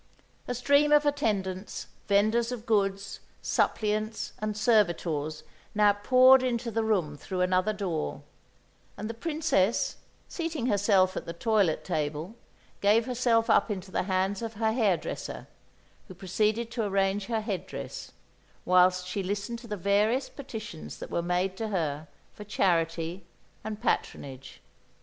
A 0.47 0.55
stream 0.55 0.91
of 0.91 1.05
attendants, 1.05 1.85
vendors 2.07 2.51
of 2.51 2.65
goods, 2.65 3.19
suppliants 3.43 4.33
and 4.39 4.57
servitors 4.57 5.43
now 5.75 5.93
poured 5.93 6.41
into 6.41 6.71
the 6.71 6.83
room 6.83 7.15
through 7.15 7.41
another 7.41 7.71
door; 7.71 8.23
and 8.97 9.07
the 9.07 9.13
Princess, 9.13 9.97
seating 10.27 10.65
herself 10.65 11.15
at 11.15 11.27
the 11.27 11.33
toilet 11.33 11.83
table, 11.83 12.33
gave 12.81 13.05
herself 13.05 13.47
up 13.47 13.69
into 13.69 13.91
the 13.91 14.01
hands 14.09 14.41
of 14.41 14.55
her 14.55 14.71
hairdresser, 14.73 15.45
who 16.07 16.15
proceeded 16.15 16.71
to 16.71 16.83
arrange 16.83 17.25
her 17.27 17.41
head 17.41 17.67
dress 17.67 18.11
whilst 18.65 19.05
she 19.05 19.21
listened 19.21 19.59
to 19.59 19.67
the 19.67 19.77
various 19.77 20.29
petitions 20.29 20.97
that 20.97 21.11
were 21.11 21.21
made 21.21 21.55
to 21.57 21.67
her 21.67 22.07
for 22.33 22.43
charity 22.43 23.23
and 23.63 23.79
patronage. 23.79 24.61